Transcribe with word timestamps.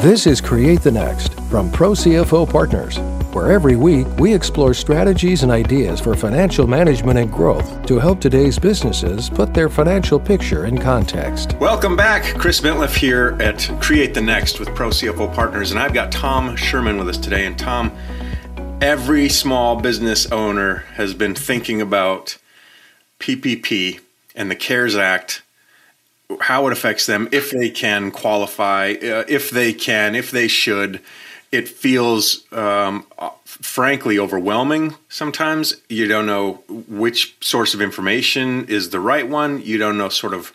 This 0.00 0.26
is 0.26 0.40
Create 0.40 0.80
the 0.80 0.90
Next 0.90 1.34
from 1.50 1.70
Pro 1.70 1.90
CFO 1.90 2.50
Partners, 2.50 2.96
where 3.34 3.52
every 3.52 3.76
week 3.76 4.06
we 4.18 4.32
explore 4.32 4.72
strategies 4.72 5.42
and 5.42 5.52
ideas 5.52 6.00
for 6.00 6.16
financial 6.16 6.66
management 6.66 7.18
and 7.18 7.30
growth 7.30 7.84
to 7.84 7.98
help 7.98 8.18
today's 8.18 8.58
businesses 8.58 9.28
put 9.28 9.52
their 9.52 9.68
financial 9.68 10.18
picture 10.18 10.64
in 10.64 10.78
context. 10.78 11.54
Welcome 11.60 11.96
back. 11.96 12.22
Chris 12.38 12.62
Bentliff 12.62 12.96
here 12.96 13.36
at 13.40 13.70
Create 13.82 14.14
the 14.14 14.22
Next 14.22 14.58
with 14.58 14.74
Pro 14.74 14.88
CFO 14.88 15.34
Partners, 15.34 15.70
and 15.70 15.78
I've 15.78 15.92
got 15.92 16.10
Tom 16.10 16.56
Sherman 16.56 16.96
with 16.96 17.10
us 17.10 17.18
today. 17.18 17.44
And 17.44 17.58
Tom, 17.58 17.92
every 18.80 19.28
small 19.28 19.76
business 19.76 20.24
owner 20.32 20.76
has 20.94 21.12
been 21.12 21.34
thinking 21.34 21.82
about 21.82 22.38
PPP 23.18 24.00
and 24.34 24.50
the 24.50 24.56
CARES 24.56 24.96
Act 24.96 25.42
how 26.40 26.66
it 26.66 26.72
affects 26.72 27.06
them 27.06 27.28
if 27.32 27.50
they 27.50 27.70
can 27.70 28.10
qualify, 28.10 28.92
uh, 28.92 29.24
if 29.28 29.50
they 29.50 29.72
can, 29.72 30.14
if 30.14 30.30
they 30.30 30.48
should. 30.48 31.00
It 31.52 31.68
feels, 31.68 32.44
um, 32.52 33.04
frankly, 33.44 34.18
overwhelming 34.18 34.94
sometimes. 35.08 35.76
You 35.88 36.06
don't 36.06 36.26
know 36.26 36.62
which 36.68 37.36
source 37.40 37.74
of 37.74 37.82
information 37.82 38.66
is 38.68 38.90
the 38.90 39.00
right 39.00 39.28
one. 39.28 39.60
You 39.62 39.76
don't 39.76 39.98
know 39.98 40.08
sort 40.08 40.32
of, 40.32 40.52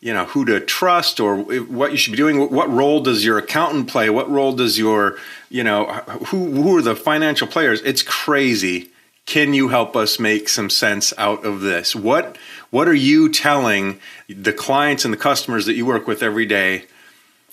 you 0.00 0.12
know, 0.12 0.26
who 0.26 0.44
to 0.44 0.60
trust 0.60 1.18
or 1.18 1.38
what 1.38 1.90
you 1.90 1.96
should 1.96 2.12
be 2.12 2.16
doing. 2.16 2.38
What 2.50 2.70
role 2.70 3.02
does 3.02 3.24
your 3.24 3.38
accountant 3.38 3.88
play? 3.88 4.10
What 4.10 4.30
role 4.30 4.52
does 4.52 4.78
your, 4.78 5.18
you 5.50 5.64
know, 5.64 5.86
who 6.26 6.52
who 6.52 6.76
are 6.76 6.82
the 6.82 6.94
financial 6.94 7.48
players? 7.48 7.82
It's 7.82 8.02
crazy. 8.02 8.90
Can 9.26 9.52
you 9.52 9.68
help 9.68 9.96
us 9.96 10.18
make 10.18 10.48
some 10.48 10.70
sense 10.70 11.12
out 11.18 11.44
of 11.44 11.60
this? 11.60 11.94
What 11.94 12.38
what 12.70 12.88
are 12.88 12.94
you 12.94 13.28
telling 13.30 14.00
the 14.28 14.52
clients 14.52 15.04
and 15.04 15.12
the 15.12 15.18
customers 15.18 15.66
that 15.66 15.74
you 15.74 15.86
work 15.86 16.06
with 16.06 16.22
every 16.22 16.46
day? 16.46 16.84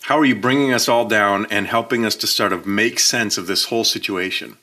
How 0.02 0.20
are 0.20 0.26
you 0.26 0.36
bringing 0.36 0.74
us 0.74 0.88
all 0.88 1.08
down 1.08 1.48
and 1.50 1.68
helping 1.68 2.06
us 2.06 2.16
to 2.18 2.28
sort 2.28 2.54
of 2.54 2.68
make 2.68 3.00
sense 3.00 3.38
of 3.38 3.48
this 3.48 3.66
whole 3.66 3.84
situation? 3.84 4.58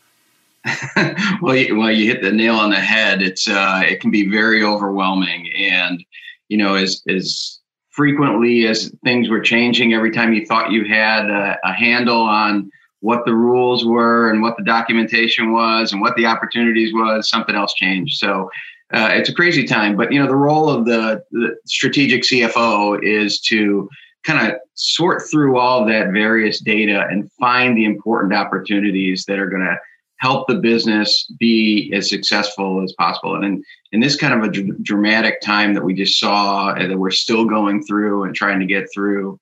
well, 1.43 1.57
you, 1.57 1.77
well, 1.77 1.91
you 1.91 2.07
hit 2.07 2.23
the 2.23 2.31
nail 2.31 2.55
on 2.55 2.71
the 2.71 2.77
head. 2.77 3.23
It's 3.23 3.49
uh, 3.49 3.83
it 3.85 4.01
can 4.01 4.13
be 4.13 4.29
very 4.29 4.63
overwhelming, 4.63 5.53
and 5.53 6.05
you 6.49 6.57
know, 6.57 6.77
as 6.77 7.03
as 7.09 7.59
frequently 7.91 8.67
as 8.67 8.95
things 9.03 9.29
were 9.29 9.41
changing, 9.41 9.93
every 9.93 10.13
time 10.13 10.33
you 10.33 10.47
thought 10.47 10.71
you 10.71 10.85
had 10.85 11.29
a, 11.29 11.59
a 11.65 11.73
handle 11.73 12.23
on 12.23 12.71
what 13.01 13.25
the 13.25 13.35
rules 13.35 13.85
were 13.85 14.31
and 14.31 14.41
what 14.41 14.57
the 14.57 14.63
documentation 14.63 15.53
was 15.53 15.93
and 15.93 16.01
what 16.01 16.15
the 16.15 16.25
opportunities 16.25 16.95
was, 16.95 17.29
something 17.29 17.57
else 17.57 17.75
changed. 17.75 18.17
So 18.17 18.49
uh, 18.93 19.11
it's 19.13 19.29
a 19.29 19.35
crazy 19.35 19.65
time. 19.65 19.97
But 19.97 20.13
you 20.13 20.21
know, 20.21 20.27
the 20.27 20.37
role 20.37 20.69
of 20.69 20.85
the, 20.85 21.23
the 21.31 21.57
strategic 21.67 22.23
CFO 22.23 23.03
is 23.03 23.41
to 23.43 23.89
kind 24.25 24.49
of 24.51 24.59
sort 24.75 25.23
through 25.31 25.59
all 25.59 25.85
that 25.87 26.13
various 26.13 26.61
data 26.61 27.07
and 27.11 27.31
find 27.33 27.77
the 27.77 27.85
important 27.85 28.35
opportunities 28.35 29.25
that 29.27 29.39
are 29.39 29.49
going 29.49 29.63
to 29.63 29.77
help 30.19 30.47
the 30.47 30.55
business 30.55 31.27
be 31.41 31.93
as 31.93 32.09
successful 32.09 32.83
as 32.83 32.93
possible. 32.93 33.35
And 33.35 33.45
in, 33.45 33.65
in 33.91 34.01
this 34.01 34.15
kind 34.15 34.33
of 34.33 34.49
a 34.49 34.53
dr- 34.53 34.83
dramatic 34.83 35.41
time 35.41 35.75
that 35.75 35.85
we 35.85 35.95
just 35.95 36.19
saw 36.21 36.73
and 36.73 36.91
that 36.91 36.99
we're 36.99 37.11
still 37.11 37.45
going 37.45 37.83
through 37.83 38.23
and 38.23 38.35
trying 38.35 38.61
to 38.61 38.67
get 38.67 38.87
through, 38.95 39.41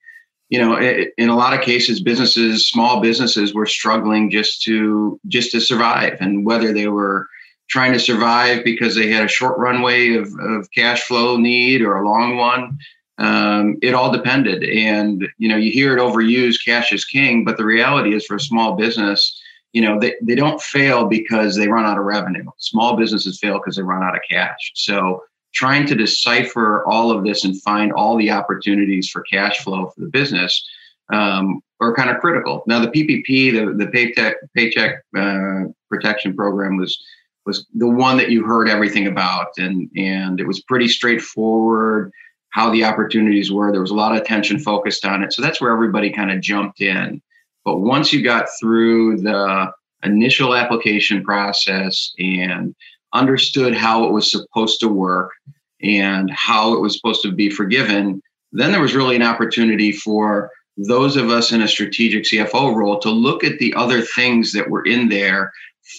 you 0.48 0.58
know, 0.58 0.74
it, 0.76 1.12
in 1.18 1.28
a 1.28 1.36
lot 1.36 1.52
of 1.52 1.60
cases, 1.60 2.00
businesses, 2.00 2.66
small 2.66 3.00
businesses 3.00 3.52
were 3.52 3.66
struggling 3.66 4.30
just 4.30 4.62
to 4.62 5.20
just 5.28 5.52
to 5.52 5.60
survive. 5.60 6.16
And 6.18 6.46
whether 6.46 6.72
they 6.72 6.88
were 6.88 7.28
trying 7.70 7.92
to 7.92 8.00
survive 8.00 8.64
because 8.64 8.94
they 8.94 9.10
had 9.10 9.24
a 9.24 9.28
short 9.28 9.56
runway 9.56 10.14
of, 10.14 10.28
of 10.40 10.70
cash 10.72 11.02
flow 11.04 11.36
need 11.36 11.80
or 11.80 11.96
a 11.96 12.08
long 12.08 12.36
one. 12.36 12.78
Um, 13.18 13.77
it 13.80 13.94
all 13.94 14.10
depended. 14.10 14.64
And, 14.64 15.28
you 15.38 15.48
know, 15.48 15.56
you 15.56 15.70
hear 15.70 15.96
it 15.96 16.00
overused, 16.00 16.64
cash 16.64 16.92
is 16.92 17.04
king, 17.04 17.44
but 17.44 17.56
the 17.56 17.64
reality 17.64 18.14
is 18.14 18.27
for 18.27 18.36
a 18.36 18.40
small 18.40 18.77
business, 18.77 19.40
you 19.72 19.82
know, 19.82 20.00
they, 20.00 20.14
they 20.20 20.34
don't 20.34 20.60
fail 20.60 21.06
because 21.06 21.54
they 21.54 21.68
run 21.68 21.84
out 21.84 21.98
of 21.98 22.04
revenue. 22.04 22.44
Small 22.58 22.96
businesses 22.96 23.38
fail 23.38 23.58
because 23.58 23.77
they 23.77 23.82
run 23.82 24.02
out 24.02 24.16
of 24.16 24.22
cash. 24.28 24.72
So 24.74 25.22
trying 25.52 25.86
to 25.86 25.95
decipher 25.95 26.84
all 26.86 27.11
of 27.11 27.24
this 27.24 27.45
and 27.45 27.61
find 27.62 27.92
all 27.92 28.16
the 28.16 28.30
opportunities 28.30 29.08
for 29.08 29.22
cash 29.22 29.58
flow 29.58 29.92
for 29.95 30.00
the 30.00 30.08
business 30.08 30.66
um, 31.12 31.61
are 31.80 31.95
kind 31.95 32.11
of 32.11 32.20
critical. 32.20 32.62
Now, 32.66 32.80
the 32.80 32.89
PPP, 32.89 33.52
the, 33.52 33.84
the 33.84 33.90
Paycheck, 33.90 34.36
Paycheck 34.55 35.02
uh, 35.16 35.64
Protection 35.89 36.34
Program 36.34 36.77
was 36.77 37.02
was 37.46 37.67
the 37.74 37.89
one 37.89 38.17
that 38.18 38.30
you 38.30 38.45
heard 38.45 38.68
everything 38.68 39.06
about, 39.06 39.48
and 39.58 39.90
and 39.96 40.40
it 40.40 40.46
was 40.46 40.61
pretty 40.62 40.89
straightforward 40.89 42.12
how 42.51 42.70
the 42.70 42.84
opportunities 42.84 43.52
were. 43.52 43.70
There 43.70 43.80
was 43.80 43.92
a 43.92 43.95
lot 43.95 44.12
of 44.12 44.20
attention 44.20 44.58
focused 44.58 45.05
on 45.05 45.23
it, 45.23 45.33
so 45.33 45.42
that's 45.42 45.61
where 45.61 45.73
everybody 45.73 46.11
kind 46.11 46.30
of 46.30 46.40
jumped 46.40 46.80
in. 46.80 47.23
But 47.64 47.78
once 47.78 48.12
you 48.12 48.23
got 48.23 48.46
through 48.58 49.18
the 49.20 49.73
initial 50.02 50.55
application 50.55 51.23
process 51.23 52.12
and 52.18 52.74
understood 53.12 53.74
how 53.74 54.05
it 54.05 54.12
was 54.12 54.30
supposed 54.30 54.80
to 54.80 54.89
work 54.89 55.30
and 55.83 56.30
how 56.30 56.74
it 56.74 56.80
was 56.80 56.96
supposed 56.96 57.22
to 57.22 57.33
be 57.33 57.51
forgiven, 57.51 58.22
then 58.52 58.72
there 58.72 58.80
was 58.80 58.95
really 58.95 59.17
an 59.17 59.22
opportunity 59.22 59.92
for 59.92 60.51
those 60.77 61.17
of 61.17 61.30
us 61.30 61.52
in 61.52 61.62
a 61.62 61.68
strategic 61.68 62.24
CFO 62.24 62.74
role 62.74 62.98
to 63.01 63.11
look 63.11 63.45
at 63.45 63.58
the 63.58 63.74
other 63.74 64.01
things 64.01 64.52
that 64.52 64.70
were 64.70 64.84
in 64.84 65.08
there 65.08 65.52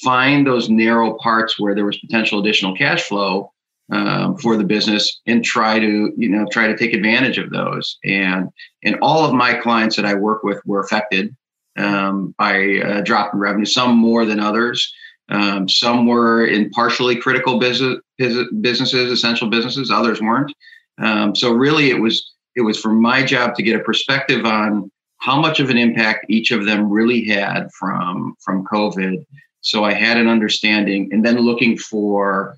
find 0.03 0.46
those 0.46 0.69
narrow 0.69 1.18
parts 1.18 1.59
where 1.59 1.75
there 1.75 1.85
was 1.85 1.97
potential 1.97 2.40
additional 2.40 2.75
cash 2.75 3.03
flow 3.03 3.52
um, 3.91 4.38
for 4.38 4.56
the 4.56 4.63
business 4.63 5.19
and 5.28 5.44
try 5.44 5.79
to 5.79 6.13
you 6.16 6.29
know 6.29 6.46
try 6.52 6.68
to 6.68 6.78
take 6.78 6.94
advantage 6.94 7.38
of 7.38 7.50
those. 7.50 7.97
And 8.03 8.50
and 8.84 8.97
all 9.02 9.25
of 9.25 9.34
my 9.34 9.53
clients 9.53 9.96
that 9.97 10.06
i 10.06 10.13
work 10.13 10.44
with 10.44 10.62
were 10.66 10.79
affected 10.79 11.35
um, 11.78 12.34
by 12.38 12.53
a 12.53 13.02
drop 13.02 13.34
in 13.34 13.40
revenue 13.40 13.66
some 13.66 13.97
more 13.97 14.25
than 14.25 14.40
others. 14.40 14.94
Um, 15.29 15.69
some 15.69 16.08
were 16.08 16.46
in 16.46 16.69
partially 16.72 17.16
critical 17.16 17.58
business, 17.58 18.00
businesses 18.18 19.12
essential 19.12 19.50
businesses 19.50 19.90
others 19.90 20.22
weren't. 20.22 20.53
Um, 21.02 21.35
so 21.35 21.53
really 21.53 21.90
it 21.90 22.00
was 22.00 22.34
it 22.56 22.62
was 22.62 22.79
for 22.79 22.91
my 22.91 23.23
job 23.23 23.56
to 23.56 23.63
get 23.63 23.79
a 23.79 23.84
perspective 23.84 24.46
on 24.46 24.91
how 25.22 25.40
much 25.40 25.59
of 25.59 25.69
an 25.69 25.78
impact 25.78 26.25
each 26.29 26.52
of 26.52 26.66
them 26.66 26.90
really 26.90 27.25
had 27.25 27.69
from 27.78 28.35
from 28.44 28.66
covid 28.66 29.25
so 29.61 29.83
I 29.83 29.94
had 29.94 30.17
an 30.17 30.27
understanding, 30.27 31.09
and 31.11 31.25
then 31.25 31.38
looking 31.38 31.77
for 31.77 32.57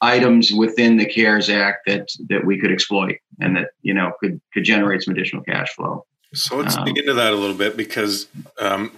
items 0.00 0.52
within 0.52 0.96
the 0.96 1.06
CARES 1.06 1.48
Act 1.48 1.86
that 1.86 2.08
that 2.28 2.44
we 2.44 2.58
could 2.58 2.72
exploit 2.72 3.18
and 3.40 3.56
that 3.56 3.70
you 3.82 3.94
know 3.94 4.12
could 4.20 4.40
could 4.52 4.64
generate 4.64 5.02
some 5.02 5.14
additional 5.14 5.42
cash 5.42 5.72
flow. 5.74 6.04
So 6.32 6.56
let's 6.56 6.76
um, 6.76 6.84
dig 6.84 6.98
into 6.98 7.14
that 7.14 7.32
a 7.32 7.36
little 7.36 7.56
bit 7.56 7.76
because 7.76 8.26
um, 8.58 8.90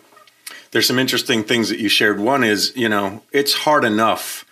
there's 0.70 0.86
some 0.86 0.98
interesting 0.98 1.44
things 1.44 1.68
that 1.68 1.78
you 1.78 1.88
shared. 1.88 2.18
One 2.18 2.44
is 2.44 2.72
you 2.76 2.88
know 2.88 3.22
it's 3.32 3.52
hard 3.52 3.84
enough 3.84 4.45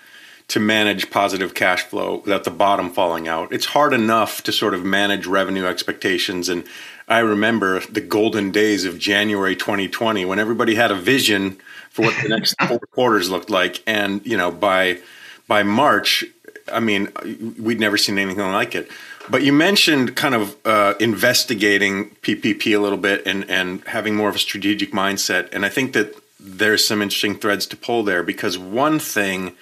to 0.48 0.60
manage 0.60 1.10
positive 1.10 1.54
cash 1.54 1.82
flow 1.82 2.16
without 2.16 2.44
the 2.44 2.50
bottom 2.50 2.90
falling 2.90 3.26
out. 3.26 3.52
It's 3.52 3.66
hard 3.66 3.94
enough 3.94 4.42
to 4.42 4.52
sort 4.52 4.74
of 4.74 4.84
manage 4.84 5.26
revenue 5.26 5.64
expectations 5.66 6.48
and 6.48 6.64
I 7.06 7.18
remember 7.18 7.80
the 7.80 8.00
golden 8.00 8.50
days 8.50 8.84
of 8.84 8.98
January 8.98 9.56
2020 9.56 10.24
when 10.24 10.38
everybody 10.38 10.74
had 10.74 10.90
a 10.90 10.94
vision 10.94 11.58
for 11.90 12.02
what 12.02 12.14
the 12.22 12.28
next 12.28 12.54
four 12.66 12.78
quarters 12.78 13.30
looked 13.30 13.50
like, 13.50 13.82
and 13.86 14.24
you 14.26 14.36
know 14.36 14.50
by 14.50 14.98
by 15.46 15.62
March, 15.62 16.24
I 16.72 16.80
mean 16.80 17.12
we'd 17.58 17.80
never 17.80 17.98
seen 17.98 18.18
anything 18.18 18.52
like 18.52 18.74
it. 18.74 18.90
But 19.28 19.42
you 19.42 19.52
mentioned 19.52 20.16
kind 20.16 20.34
of 20.34 20.56
uh, 20.66 20.94
investigating 21.00 22.10
PPP 22.22 22.76
a 22.76 22.80
little 22.80 22.98
bit 22.98 23.26
and 23.26 23.48
and 23.50 23.84
having 23.86 24.16
more 24.16 24.30
of 24.30 24.36
a 24.36 24.40
strategic 24.40 24.92
mindset, 24.92 25.52
and 25.52 25.66
I 25.66 25.68
think 25.68 25.92
that 25.92 26.14
there's 26.40 26.86
some 26.86 27.02
interesting 27.02 27.36
threads 27.36 27.66
to 27.66 27.76
pull 27.76 28.02
there 28.02 28.22
because 28.22 28.58
one 28.58 28.98
thing 28.98 29.54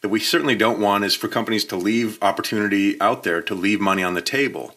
that 0.00 0.08
we 0.08 0.20
certainly 0.20 0.54
don't 0.54 0.80
want 0.80 1.04
is 1.04 1.14
for 1.14 1.28
companies 1.28 1.64
to 1.66 1.76
leave 1.76 2.18
opportunity 2.22 3.00
out 3.00 3.22
there 3.24 3.42
to 3.42 3.54
leave 3.54 3.80
money 3.80 4.02
on 4.02 4.14
the 4.14 4.22
table 4.22 4.74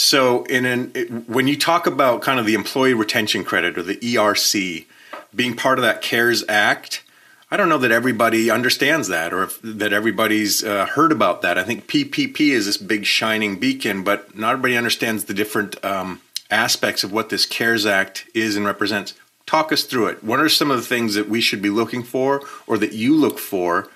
so, 0.00 0.44
in 0.44 0.64
an, 0.64 0.92
it, 0.94 1.28
when 1.28 1.46
you 1.46 1.58
talk 1.58 1.86
about 1.86 2.22
kind 2.22 2.40
of 2.40 2.46
the 2.46 2.54
employee 2.54 2.94
retention 2.94 3.44
credit 3.44 3.76
or 3.76 3.82
the 3.82 3.96
ERC 3.96 4.86
being 5.34 5.54
part 5.54 5.78
of 5.78 5.82
that 5.82 6.00
CARES 6.00 6.42
Act, 6.48 7.04
I 7.50 7.58
don't 7.58 7.68
know 7.68 7.76
that 7.76 7.90
everybody 7.90 8.50
understands 8.50 9.08
that 9.08 9.34
or 9.34 9.42
if, 9.42 9.60
that 9.62 9.92
everybody's 9.92 10.64
uh, 10.64 10.86
heard 10.86 11.12
about 11.12 11.42
that. 11.42 11.58
I 11.58 11.64
think 11.64 11.86
PPP 11.86 12.40
is 12.50 12.64
this 12.64 12.78
big 12.78 13.04
shining 13.04 13.58
beacon, 13.58 14.02
but 14.02 14.34
not 14.34 14.52
everybody 14.52 14.78
understands 14.78 15.24
the 15.24 15.34
different 15.34 15.84
um, 15.84 16.22
aspects 16.50 17.04
of 17.04 17.12
what 17.12 17.28
this 17.28 17.44
CARES 17.44 17.84
Act 17.84 18.26
is 18.32 18.56
and 18.56 18.64
represents. 18.64 19.12
Talk 19.44 19.70
us 19.70 19.82
through 19.82 20.06
it. 20.06 20.24
What 20.24 20.40
are 20.40 20.48
some 20.48 20.70
of 20.70 20.78
the 20.78 20.86
things 20.86 21.14
that 21.14 21.28
we 21.28 21.42
should 21.42 21.60
be 21.60 21.70
looking 21.70 22.04
for 22.04 22.40
or 22.66 22.78
that 22.78 22.94
you 22.94 23.14
look 23.14 23.38
for 23.38 23.90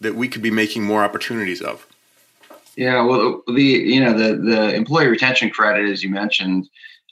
that 0.00 0.14
we 0.14 0.28
could 0.28 0.42
be 0.42 0.50
making 0.50 0.84
more 0.84 1.04
opportunities 1.04 1.60
of? 1.60 1.86
Yeah, 2.76 3.02
well, 3.02 3.42
the 3.46 3.62
you 3.62 4.00
know 4.00 4.12
the 4.16 4.36
the 4.36 4.74
employee 4.74 5.08
retention 5.08 5.50
credit, 5.50 5.90
as 5.90 6.02
you 6.02 6.10
mentioned, 6.10 6.68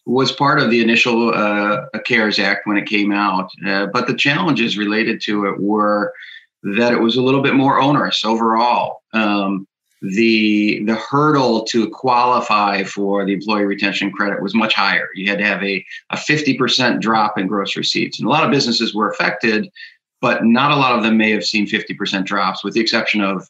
was 0.06 0.32
part 0.32 0.60
of 0.60 0.70
the 0.70 0.80
initial 0.80 1.34
uh, 1.34 1.86
CARES 2.06 2.38
Act 2.38 2.66
when 2.66 2.76
it 2.76 2.86
came 2.86 3.12
out, 3.12 3.50
uh, 3.66 3.86
but 3.86 4.06
the 4.06 4.14
challenges 4.14 4.78
related 4.78 5.20
to 5.22 5.46
it 5.46 5.60
were 5.60 6.12
that 6.62 6.92
it 6.92 7.00
was 7.00 7.16
a 7.16 7.22
little 7.22 7.42
bit 7.42 7.54
more 7.54 7.80
onerous 7.80 8.24
overall. 8.24 9.02
Um, 9.12 9.66
the 10.00 10.84
the 10.84 10.94
hurdle 10.94 11.64
to 11.64 11.88
qualify 11.90 12.84
for 12.84 13.24
the 13.24 13.32
employee 13.32 13.64
retention 13.64 14.12
credit 14.12 14.40
was 14.40 14.54
much 14.54 14.74
higher. 14.74 15.08
You 15.14 15.28
had 15.28 15.38
to 15.38 15.44
have 15.44 15.62
a, 15.62 15.84
a 16.10 16.16
50% 16.16 17.00
drop 17.00 17.36
in 17.36 17.48
gross 17.48 17.76
receipts. 17.76 18.18
And 18.18 18.28
a 18.28 18.30
lot 18.30 18.44
of 18.44 18.50
businesses 18.50 18.94
were 18.94 19.10
affected, 19.10 19.68
but 20.20 20.44
not 20.44 20.70
a 20.70 20.76
lot 20.76 20.96
of 20.96 21.02
them 21.02 21.16
may 21.16 21.30
have 21.30 21.44
seen 21.44 21.66
50% 21.66 22.24
drops, 22.24 22.64
with 22.64 22.74
the 22.74 22.80
exception 22.80 23.20
of 23.20 23.48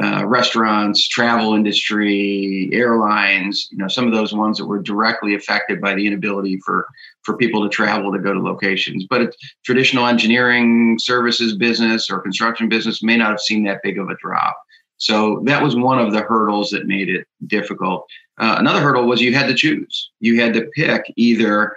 uh, 0.00 0.24
restaurants, 0.24 1.08
travel 1.08 1.54
industry, 1.54 2.70
airlines, 2.72 3.66
you 3.72 3.78
know, 3.78 3.88
some 3.88 4.06
of 4.06 4.12
those 4.12 4.32
ones 4.32 4.56
that 4.56 4.66
were 4.66 4.80
directly 4.80 5.34
affected 5.34 5.80
by 5.80 5.94
the 5.94 6.06
inability 6.06 6.60
for 6.64 6.86
for 7.22 7.36
people 7.36 7.62
to 7.62 7.68
travel 7.68 8.12
to 8.12 8.18
go 8.20 8.32
to 8.32 8.40
locations. 8.40 9.04
But 9.10 9.34
traditional 9.64 10.06
engineering 10.06 10.96
services 11.00 11.56
business 11.56 12.08
or 12.08 12.20
construction 12.20 12.68
business 12.68 13.02
may 13.02 13.16
not 13.16 13.30
have 13.30 13.40
seen 13.40 13.64
that 13.64 13.82
big 13.82 13.98
of 13.98 14.08
a 14.08 14.16
drop. 14.16 14.56
So 14.98 15.42
that 15.46 15.62
was 15.62 15.74
one 15.74 15.98
of 15.98 16.12
the 16.12 16.22
hurdles 16.22 16.70
that 16.70 16.86
made 16.86 17.08
it 17.08 17.26
difficult. 17.46 18.06
Uh, 18.38 18.56
another 18.58 18.80
hurdle 18.80 19.06
was 19.06 19.20
you 19.20 19.34
had 19.34 19.48
to 19.48 19.54
choose. 19.54 20.10
You 20.20 20.40
had 20.40 20.54
to 20.54 20.70
pick 20.76 21.12
either 21.16 21.76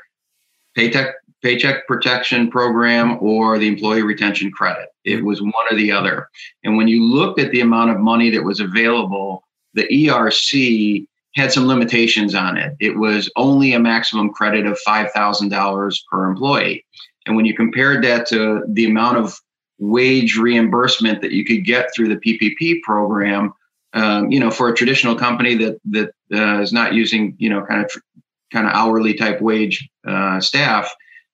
paycheck 0.75 1.15
paycheck 1.43 1.85
protection 1.87 2.49
program 2.49 3.17
or 3.21 3.59
the 3.59 3.67
employee 3.67 4.01
retention 4.01 4.51
credit. 4.51 4.89
It 5.03 5.23
was 5.23 5.41
one 5.41 5.53
or 5.69 5.75
the 5.75 5.91
other. 5.91 6.29
And 6.63 6.77
when 6.77 6.87
you 6.87 7.03
looked 7.03 7.39
at 7.39 7.51
the 7.51 7.61
amount 7.61 7.91
of 7.91 7.99
money 7.99 8.29
that 8.31 8.43
was 8.43 8.59
available, 8.59 9.43
the 9.73 9.87
ERC 9.87 11.05
had 11.35 11.51
some 11.51 11.67
limitations 11.67 12.33
on 12.33 12.57
it. 12.57 12.75
It 12.79 12.97
was 12.97 13.29
only 13.35 13.73
a 13.73 13.79
maximum 13.79 14.31
credit 14.31 14.65
of 14.65 14.79
$5,000 14.87 15.97
per 16.09 16.25
employee. 16.25 16.85
And 17.25 17.35
when 17.35 17.45
you 17.45 17.55
compared 17.55 18.03
that 18.03 18.27
to 18.27 18.63
the 18.67 18.85
amount 18.85 19.17
of 19.17 19.39
wage 19.79 20.37
reimbursement 20.37 21.21
that 21.21 21.31
you 21.31 21.43
could 21.43 21.65
get 21.65 21.89
through 21.93 22.09
the 22.09 22.15
PPP 22.15 22.81
program. 22.81 23.53
Um, 23.93 24.31
you 24.31 24.39
know, 24.39 24.49
for 24.49 24.69
a 24.69 24.75
traditional 24.75 25.15
company 25.15 25.55
that 25.55 25.79
that 25.91 26.11
uh, 26.33 26.61
is 26.61 26.73
not 26.73 26.93
using 26.93 27.35
you 27.37 27.49
know 27.49 27.63
kind 27.65 27.83
of 27.83 27.91
kind 28.51 28.65
of 28.65 28.73
hourly 28.73 29.13
type 29.13 29.39
wage 29.41 29.87
uh, 30.07 30.39
staff, 30.39 30.91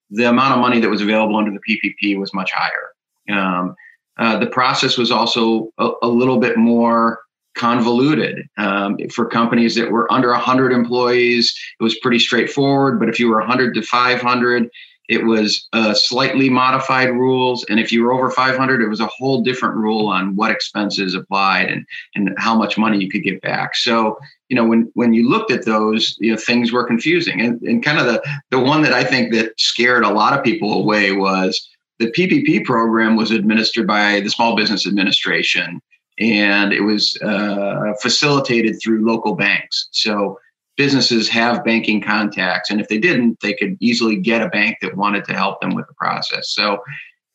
the 0.09 0.29
amount 0.29 0.53
of 0.53 0.59
money 0.59 0.79
that 0.79 0.89
was 0.89 1.01
available 1.01 1.35
under 1.35 1.51
the 1.51 1.59
PPP 1.59 2.17
was 2.17 2.33
much 2.33 2.51
higher. 2.51 2.89
Um, 3.29 3.75
uh, 4.17 4.38
the 4.38 4.47
process 4.47 4.97
was 4.97 5.11
also 5.11 5.69
a, 5.77 5.91
a 6.03 6.07
little 6.07 6.39
bit 6.39 6.57
more 6.57 7.19
convoluted 7.56 8.47
um, 8.57 8.97
for 9.13 9.25
companies 9.25 9.75
that 9.75 9.91
were 9.91 10.11
under 10.11 10.29
100 10.29 10.71
employees. 10.71 11.53
It 11.79 11.83
was 11.83 11.97
pretty 12.00 12.19
straightforward, 12.19 13.00
but 13.00 13.09
if 13.09 13.19
you 13.19 13.29
were 13.29 13.39
100 13.39 13.73
to 13.75 13.81
500, 13.81 14.69
it 15.09 15.25
was 15.25 15.67
uh, 15.73 15.95
slightly 15.95 16.50
modified 16.50 17.09
rules, 17.09 17.65
and 17.67 17.79
if 17.79 17.91
you 17.91 18.03
were 18.03 18.13
over 18.13 18.29
500, 18.29 18.79
it 18.79 18.88
was 18.88 19.00
a 19.00 19.07
whole 19.07 19.41
different 19.41 19.75
rule 19.75 20.07
on 20.07 20.35
what 20.35 20.51
expenses 20.51 21.15
applied 21.15 21.69
and 21.69 21.83
and 22.13 22.33
how 22.38 22.56
much 22.56 22.77
money 22.77 23.00
you 23.00 23.09
could 23.09 23.23
get 23.23 23.41
back. 23.41 23.75
So 23.75 24.19
you 24.50 24.56
know 24.56 24.65
when 24.65 24.91
when 24.94 25.13
you 25.13 25.27
looked 25.27 25.51
at 25.51 25.65
those, 25.65 26.15
you 26.19 26.31
know 26.31 26.38
things 26.38 26.71
were 26.71 26.85
confusing, 26.85 27.41
and 27.41 27.59
and 27.63 27.83
kind 27.83 28.00
of 28.00 28.06
the 28.06 28.23
the 28.51 28.59
one 28.59 28.83
that 28.83 28.94
I 28.94 29.03
think 29.03 29.33
that 29.33 29.59
scared 29.59 30.03
a 30.03 30.13
lot 30.13 30.38
of 30.38 30.44
people 30.44 30.73
away 30.73 31.11
was 31.11 31.67
the 31.97 32.11
PPP 32.11 32.63
program 32.63 33.15
was 33.15 33.31
administered 33.31 33.88
by 33.88 34.19
the 34.21 34.29
Small 34.29 34.56
Business 34.56 34.85
Administration, 34.85 35.81
and 36.19 36.71
it 36.71 36.81
was 36.81 37.17
uh, 37.23 37.94
facilitated 38.00 38.79
through 38.79 39.07
local 39.07 39.35
banks. 39.35 39.88
So 39.89 40.38
businesses 40.80 41.28
have 41.28 41.62
banking 41.66 42.00
contacts 42.00 42.70
and 42.70 42.80
if 42.80 42.88
they 42.88 42.98
didn't 42.98 43.38
they 43.42 43.54
could 43.54 43.76
easily 43.81 44.16
get 44.16 44.42
a 44.42 44.48
bank 44.48 44.78
that 44.81 44.96
wanted 44.96 45.26
to 45.26 45.34
help 45.34 45.60
them 45.60 45.76
with 45.76 45.86
the 45.88 45.94
process. 45.96 46.50
So 46.52 46.81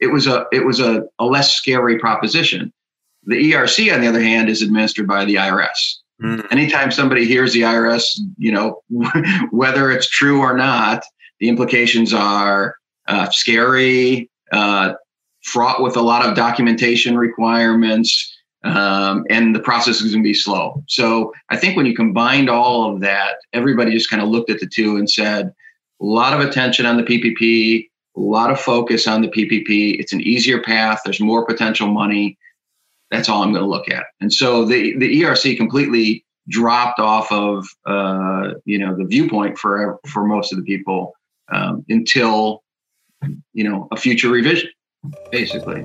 it 0.00 0.06
was 0.06 0.26
a 0.26 0.46
it 0.50 0.64
was 0.64 0.80
a, 0.80 1.04
a 1.18 1.26
less 1.26 1.52
scary 1.52 1.98
proposition. 1.98 2.72
The 3.24 3.52
erc 3.52 3.94
on 3.94 4.00
the 4.00 4.08
other 4.08 4.22
hand 4.22 4.48
is 4.48 4.62
administered 4.62 5.06
by 5.06 5.26
the 5.26 5.34
irs 5.34 5.98
mm. 6.22 6.46
anytime 6.50 6.90
somebody 6.90 7.26
hears 7.26 7.52
the 7.52 7.62
irs 7.62 8.04
you 8.38 8.52
know 8.52 8.82
whether 9.50 9.90
it's 9.90 10.08
true 10.08 10.40
or 10.40 10.56
not 10.56 11.04
the 11.40 11.48
implications 11.48 12.14
are 12.14 12.76
uh, 13.08 13.28
scary 13.30 14.30
uh, 14.52 14.94
fraught 15.42 15.82
with 15.82 15.96
a 15.96 16.00
lot 16.00 16.26
of 16.26 16.34
documentation 16.34 17.16
requirements 17.16 18.33
um, 18.64 19.26
and 19.28 19.54
the 19.54 19.60
process 19.60 20.00
is 20.00 20.12
going 20.12 20.22
to 20.22 20.28
be 20.28 20.34
slow. 20.34 20.82
So 20.88 21.32
I 21.50 21.56
think 21.56 21.76
when 21.76 21.86
you 21.86 21.94
combined 21.94 22.48
all 22.48 22.92
of 22.92 23.00
that, 23.00 23.36
everybody 23.52 23.92
just 23.92 24.10
kind 24.10 24.22
of 24.22 24.28
looked 24.28 24.50
at 24.50 24.58
the 24.58 24.66
two 24.66 24.96
and 24.96 25.08
said, 25.08 25.52
a 26.00 26.04
lot 26.04 26.32
of 26.32 26.40
attention 26.46 26.86
on 26.86 26.96
the 26.96 27.02
PPP, 27.02 27.88
a 28.16 28.20
lot 28.20 28.50
of 28.50 28.60
focus 28.60 29.06
on 29.06 29.22
the 29.22 29.28
PPP. 29.28 30.00
It's 30.00 30.12
an 30.12 30.20
easier 30.22 30.62
path. 30.62 31.00
There's 31.04 31.20
more 31.20 31.44
potential 31.46 31.88
money. 31.88 32.38
That's 33.10 33.28
all 33.28 33.42
I'm 33.42 33.52
going 33.52 33.64
to 33.64 33.70
look 33.70 33.90
at. 33.90 34.06
And 34.20 34.32
so 34.32 34.64
the 34.64 34.96
the 34.98 35.22
ERC 35.22 35.56
completely 35.56 36.24
dropped 36.48 37.00
off 37.00 37.30
of 37.30 37.66
uh, 37.86 38.54
you 38.64 38.78
know 38.78 38.96
the 38.96 39.04
viewpoint 39.04 39.58
for 39.58 39.98
for 40.08 40.26
most 40.26 40.52
of 40.52 40.58
the 40.58 40.64
people 40.64 41.12
um, 41.52 41.84
until 41.88 42.62
you 43.52 43.64
know 43.64 43.88
a 43.92 43.96
future 43.96 44.30
revision 44.30 44.70
basically. 45.30 45.84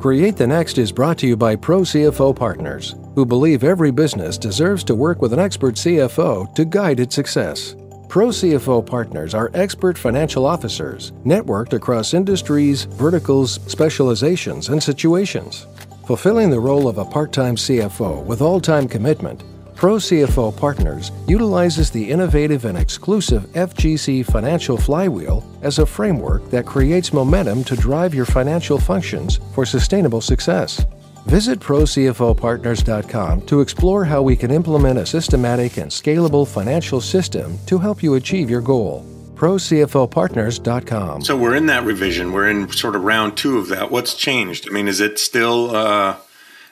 Create 0.00 0.34
the 0.34 0.46
Next 0.46 0.78
is 0.78 0.90
brought 0.90 1.18
to 1.18 1.26
you 1.26 1.36
by 1.36 1.54
Pro 1.54 1.80
CFO 1.82 2.34
Partners, 2.34 2.94
who 3.14 3.26
believe 3.26 3.62
every 3.62 3.90
business 3.90 4.38
deserves 4.38 4.82
to 4.84 4.94
work 4.94 5.20
with 5.20 5.34
an 5.34 5.38
expert 5.38 5.74
CFO 5.74 6.54
to 6.54 6.64
guide 6.64 7.00
its 7.00 7.14
success. 7.14 7.76
Pro 8.08 8.28
CFO 8.28 8.84
Partners 8.86 9.34
are 9.34 9.50
expert 9.52 9.98
financial 9.98 10.46
officers 10.46 11.12
networked 11.26 11.74
across 11.74 12.14
industries, 12.14 12.84
verticals, 12.84 13.60
specializations, 13.66 14.70
and 14.70 14.82
situations. 14.82 15.66
Fulfilling 16.06 16.48
the 16.48 16.58
role 16.58 16.88
of 16.88 16.96
a 16.96 17.04
part 17.04 17.30
time 17.30 17.54
CFO 17.54 18.24
with 18.24 18.40
all 18.40 18.58
time 18.58 18.88
commitment 18.88 19.42
Pro 19.80 19.96
CFO 19.96 20.54
Partners 20.54 21.10
utilizes 21.26 21.90
the 21.90 22.10
innovative 22.10 22.66
and 22.66 22.76
exclusive 22.76 23.44
FGC 23.54 24.26
Financial 24.26 24.76
Flywheel 24.76 25.42
as 25.62 25.78
a 25.78 25.86
framework 25.86 26.50
that 26.50 26.66
creates 26.66 27.14
momentum 27.14 27.64
to 27.64 27.76
drive 27.76 28.14
your 28.14 28.26
financial 28.26 28.76
functions 28.76 29.40
for 29.54 29.64
sustainable 29.64 30.20
success. 30.20 30.84
Visit 31.24 31.60
ProCFOPartners.com 31.60 33.40
to 33.46 33.62
explore 33.62 34.04
how 34.04 34.20
we 34.20 34.36
can 34.36 34.50
implement 34.50 34.98
a 34.98 35.06
systematic 35.06 35.78
and 35.78 35.90
scalable 35.90 36.46
financial 36.46 37.00
system 37.00 37.56
to 37.64 37.78
help 37.78 38.02
you 38.02 38.16
achieve 38.16 38.50
your 38.50 38.60
goal. 38.60 39.06
ProCFOPartners.com. 39.34 41.22
So 41.24 41.38
we're 41.38 41.56
in 41.56 41.64
that 41.66 41.84
revision. 41.84 42.32
We're 42.32 42.50
in 42.50 42.70
sort 42.70 42.96
of 42.96 43.04
round 43.04 43.38
two 43.38 43.56
of 43.56 43.68
that. 43.68 43.90
What's 43.90 44.14
changed? 44.14 44.68
I 44.68 44.74
mean, 44.74 44.88
is 44.88 45.00
it 45.00 45.18
still. 45.18 45.74
Uh 45.74 46.16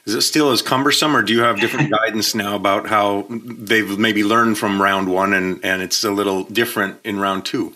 is 0.04 0.14
it 0.14 0.22
still 0.22 0.50
as 0.50 0.62
cumbersome, 0.62 1.16
or 1.16 1.22
do 1.22 1.32
you 1.32 1.40
have 1.40 1.60
different 1.60 1.90
guidance 1.98 2.34
now 2.34 2.56
about 2.56 2.86
how 2.86 3.26
they've 3.30 3.98
maybe 3.98 4.24
learned 4.24 4.58
from 4.58 4.80
round 4.80 5.08
one 5.08 5.34
and, 5.34 5.64
and 5.64 5.82
it's 5.82 6.04
a 6.04 6.10
little 6.10 6.44
different 6.44 6.98
in 7.04 7.18
round 7.18 7.44
two? 7.44 7.74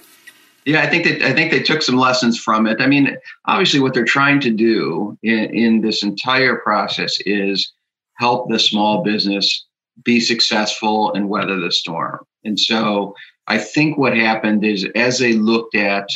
Yeah, 0.64 0.82
I 0.82 0.88
think 0.88 1.04
that 1.04 1.22
I 1.22 1.32
think 1.32 1.50
they 1.50 1.62
took 1.62 1.82
some 1.82 1.96
lessons 1.96 2.38
from 2.38 2.66
it. 2.66 2.80
I 2.80 2.86
mean, 2.86 3.16
obviously, 3.47 3.80
what 3.80 3.94
they're 3.94 4.04
trying 4.04 4.40
to 4.40 4.50
do 4.50 5.18
in, 5.23 5.44
in 5.54 5.80
this 5.80 6.02
entire 6.02 6.56
process 6.56 7.18
is 7.26 7.73
help 8.18 8.49
the 8.49 8.58
small 8.58 9.02
business 9.02 9.66
be 10.04 10.20
successful 10.20 11.12
and 11.14 11.28
weather 11.28 11.58
the 11.58 11.73
storm. 11.73 12.20
And 12.44 12.58
so, 12.58 13.14
I 13.49 13.58
think 13.58 13.99
what 13.99 14.16
happened 14.16 14.64
is 14.64 14.87
as 14.94 15.18
they 15.18 15.32
looked 15.32 15.75
at 15.75 16.08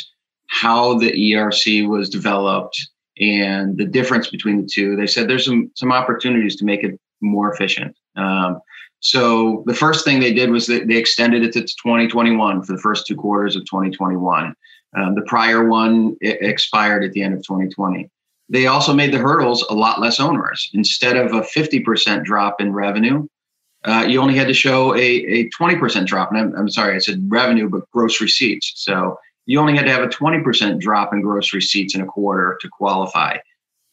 how 0.49 0.97
the 0.97 1.11
ERC 1.11 1.87
was 1.87 2.09
developed 2.09 2.87
and 3.19 3.77
the 3.77 3.85
difference 3.85 4.27
between 4.29 4.61
the 4.61 4.67
two. 4.67 4.95
They 4.95 5.07
said 5.07 5.29
there's 5.29 5.45
some 5.45 5.71
some 5.75 5.91
opportunities 5.91 6.55
to 6.57 6.65
make 6.65 6.83
it 6.83 6.99
more 7.21 7.51
efficient. 7.51 7.95
Um, 8.15 8.59
so 8.99 9.63
the 9.65 9.75
first 9.75 10.03
thing 10.05 10.19
they 10.19 10.33
did 10.33 10.49
was 10.49 10.67
that 10.67 10.87
they 10.87 10.95
extended 10.95 11.43
it 11.43 11.53
to 11.53 11.61
2021 11.61 12.63
for 12.63 12.73
the 12.73 12.81
first 12.81 13.05
two 13.05 13.15
quarters 13.15 13.55
of 13.55 13.63
2021. 13.65 14.55
Um, 14.95 15.15
the 15.15 15.21
prior 15.23 15.67
one 15.67 16.15
expired 16.21 17.03
at 17.03 17.11
the 17.11 17.21
end 17.21 17.33
of 17.33 17.41
2020. 17.41 18.09
They 18.49 18.67
also 18.67 18.93
made 18.93 19.13
the 19.13 19.17
hurdles 19.17 19.65
a 19.69 19.73
lot 19.73 19.99
less 19.99 20.19
onerous. 20.19 20.69
Instead 20.73 21.17
of 21.17 21.33
a 21.33 21.41
50% 21.41 22.23
drop 22.23 22.61
in 22.61 22.73
revenue, 22.73 23.27
uh, 23.83 24.05
you 24.07 24.21
only 24.21 24.35
had 24.35 24.47
to 24.47 24.53
show 24.53 24.95
a, 24.95 24.99
a 24.99 25.49
20% 25.49 26.05
drop. 26.05 26.31
And 26.31 26.39
I'm, 26.39 26.55
I'm 26.55 26.69
sorry, 26.69 26.95
I 26.95 26.99
said 26.99 27.23
revenue, 27.27 27.69
but 27.69 27.89
gross 27.91 28.21
receipts. 28.21 28.73
So 28.75 29.17
you 29.47 29.59
only 29.59 29.75
had 29.75 29.85
to 29.85 29.91
have 29.91 30.03
a 30.03 30.07
20% 30.07 30.79
drop 30.79 31.13
in 31.13 31.21
gross 31.21 31.53
receipts 31.53 31.95
in 31.95 32.01
a 32.01 32.05
quarter 32.05 32.57
to 32.61 32.69
qualify. 32.69 33.37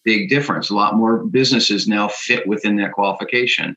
Big 0.05 0.29
difference. 0.29 0.69
A 0.69 0.75
lot 0.75 0.97
more 0.97 1.25
businesses 1.25 1.89
now 1.89 2.09
fit 2.09 2.47
within 2.47 2.77
that 2.77 2.93
qualification. 2.93 3.75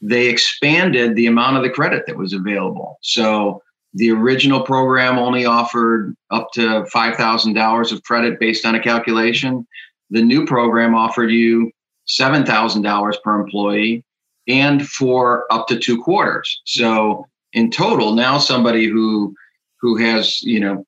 They 0.00 0.28
expanded 0.28 1.16
the 1.16 1.26
amount 1.26 1.56
of 1.56 1.64
the 1.64 1.70
credit 1.70 2.06
that 2.06 2.16
was 2.16 2.32
available. 2.32 2.98
So 3.02 3.60
the 3.94 4.12
original 4.12 4.62
program 4.62 5.18
only 5.18 5.44
offered 5.44 6.14
up 6.30 6.52
to 6.52 6.84
$5,000 6.94 7.92
of 7.92 8.02
credit 8.04 8.38
based 8.38 8.64
on 8.64 8.76
a 8.76 8.82
calculation. 8.82 9.66
The 10.10 10.22
new 10.22 10.46
program 10.46 10.94
offered 10.94 11.32
you 11.32 11.72
$7,000 12.08 13.22
per 13.22 13.40
employee 13.40 14.04
and 14.46 14.86
for 14.88 15.52
up 15.52 15.66
to 15.66 15.78
two 15.78 16.00
quarters. 16.00 16.62
So 16.64 17.26
in 17.52 17.72
total, 17.72 18.14
now 18.14 18.38
somebody 18.38 18.86
who 18.86 19.34
who 19.80 19.96
has 19.96 20.42
you 20.42 20.58
know 20.58 20.84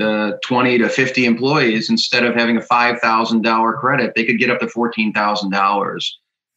uh, 0.00 0.32
20 0.44 0.78
to 0.78 0.88
50 0.88 1.24
employees, 1.24 1.90
instead 1.90 2.24
of 2.24 2.34
having 2.34 2.56
a 2.56 2.60
$5,000 2.60 3.80
credit, 3.80 4.12
they 4.14 4.24
could 4.24 4.38
get 4.38 4.50
up 4.50 4.60
to 4.60 4.66
$14,000 4.66 6.00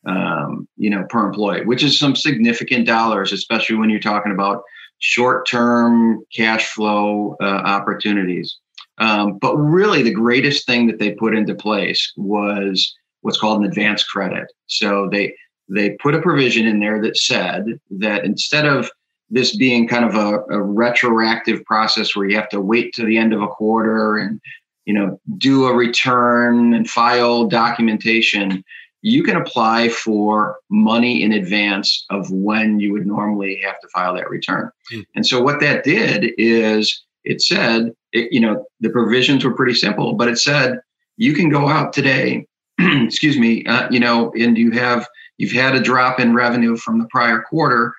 um, 0.06 0.68
you 0.78 0.90
know, 0.90 1.04
per 1.10 1.26
employee, 1.26 1.66
which 1.66 1.84
is 1.84 2.00
some 2.00 2.16
significant 2.16 2.88
dollars, 2.88 3.32
especially 3.34 3.76
when 3.76 3.90
you're 3.90 4.00
talking 4.00 4.32
about 4.32 4.64
short-term 5.00 6.24
cash 6.34 6.68
flow 6.70 7.36
uh, 7.42 7.46
opportunities. 7.46 8.58
Um, 8.98 9.38
but 9.38 9.56
really, 9.56 10.04
the 10.04 10.14
greatest 10.14 10.66
thing 10.66 10.88
that 10.88 11.00
they 11.00 11.12
put 11.12 11.36
into 11.36 11.56
place 11.56 12.12
was 12.18 12.94
what's 13.22 13.40
called 13.40 13.62
an 13.62 13.68
advance 13.68 14.04
credit. 14.04 14.48
So 14.68 15.08
they 15.12 15.36
they 15.70 15.92
put 16.02 16.16
a 16.16 16.22
provision 16.22 16.66
in 16.66 16.80
there 16.80 17.02
that 17.02 17.16
said 17.16 17.80
that 17.92 18.26
instead 18.26 18.66
of 18.66 18.90
this 19.30 19.56
being 19.56 19.88
kind 19.88 20.06
of 20.06 20.16
a, 20.16 20.40
a 20.52 20.62
retroactive 20.62 21.64
process 21.66 22.16
where 22.16 22.28
you 22.28 22.36
have 22.36 22.50
to 22.50 22.62
wait 22.62 22.94
to 22.94 23.06
the 23.06 23.18
end 23.18 23.34
of 23.34 23.42
a 23.42 23.48
quarter 23.48 24.18
and 24.18 24.42
you 24.86 24.94
know 24.94 25.20
do 25.38 25.66
a 25.66 25.74
return 25.74 26.74
and 26.74 26.90
file 26.90 27.46
documentation 27.46 28.64
you 29.02 29.24
can 29.24 29.38
apply 29.38 29.90
for 29.90 30.58
money 30.70 31.24
in 31.24 31.32
advance 31.32 32.06
of 32.10 32.30
when 32.32 32.80
you 32.80 32.92
would 32.92 33.08
normally 33.08 33.60
have 33.64 33.80
to 33.80 33.88
file 33.90 34.14
that 34.16 34.30
return. 34.30 34.70
Mm. 34.94 35.06
And 35.16 35.26
so 35.26 35.42
what 35.42 35.60
that 35.62 35.84
did 35.84 36.34
is 36.38 37.04
it 37.24 37.42
said, 37.42 37.94
it, 38.12 38.32
you 38.32 38.40
know, 38.40 38.66
the 38.82 38.90
provisions 38.90 39.46
were 39.46 39.54
pretty 39.54 39.74
simple, 39.74 40.14
but 40.14 40.28
it 40.28 40.38
said 40.38 40.80
you 41.18 41.34
can 41.34 41.50
go 41.50 41.70
out 41.70 41.94
today, 41.94 42.46
excuse 42.80 43.38
me, 43.38 43.66
uh, 43.66 43.90
you 43.90 44.00
know, 44.00 44.32
and 44.34 44.58
you 44.58 44.72
have 44.72 45.08
you've 45.38 45.52
had 45.52 45.76
a 45.76 45.82
drop 45.82 46.20
in 46.20 46.34
revenue 46.34 46.76
from 46.76 47.00
the 47.00 47.08
prior 47.10 47.42
quarter. 47.42 47.94